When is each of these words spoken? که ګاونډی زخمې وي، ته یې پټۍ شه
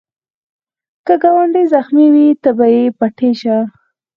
که 1.05 1.13
ګاونډی 1.23 1.63
زخمې 1.73 2.05
وي، 2.13 2.27
ته 2.43 2.51
یې 2.73 2.83
پټۍ 2.99 3.31
شه 3.41 3.57